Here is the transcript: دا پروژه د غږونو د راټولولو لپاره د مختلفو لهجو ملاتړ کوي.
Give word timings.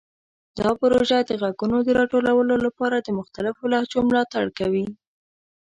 دا 0.59 0.69
پروژه 0.81 1.17
د 1.25 1.31
غږونو 1.41 1.77
د 1.83 1.89
راټولولو 1.99 2.55
لپاره 2.65 2.97
د 2.99 3.07
مختلفو 3.19 3.63
لهجو 3.73 3.99
ملاتړ 4.09 4.45
کوي. 4.59 4.85